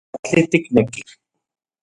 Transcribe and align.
¿Katli 0.25 0.41
tikneki? 0.51 1.01